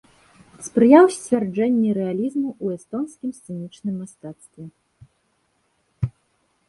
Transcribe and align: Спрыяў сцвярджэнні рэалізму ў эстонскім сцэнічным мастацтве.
Спрыяў 0.67 1.05
сцвярджэнні 1.15 1.89
рэалізму 1.99 2.49
ў 2.63 2.67
эстонскім 2.79 3.31
сцэнічным 3.41 3.95
мастацтве. 4.01 4.69